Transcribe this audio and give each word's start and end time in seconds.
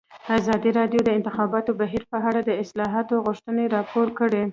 ازادي 0.37 0.69
راډیو 0.79 1.01
د 1.03 1.05
د 1.07 1.09
انتخاباتو 1.17 1.71
بهیر 1.81 2.03
په 2.11 2.17
اړه 2.29 2.39
د 2.43 2.51
اصلاحاتو 2.63 3.15
غوښتنې 3.25 3.65
راپور 3.75 4.07
کړې. 4.19 4.43